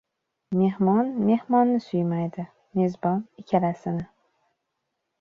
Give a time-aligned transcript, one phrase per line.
[0.59, 2.49] •Mehmon mehmonni suymaydi,
[2.81, 4.11] mezbon― ikkalasini.